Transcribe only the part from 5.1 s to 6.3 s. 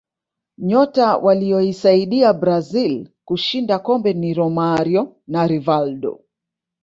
na rivaldo